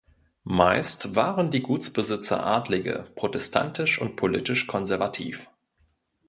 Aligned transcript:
Meist 0.49 1.15
waren 1.15 1.51
die 1.51 1.61
Gutsbesitzer 1.61 2.43
Adlige, 2.43 3.11
protestantisch 3.13 4.01
und 4.01 4.15
politisch 4.15 4.65
konservativ. 4.65 5.47